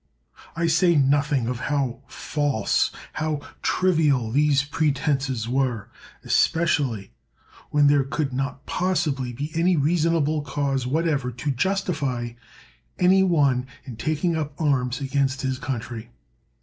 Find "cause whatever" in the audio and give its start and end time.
10.41-11.29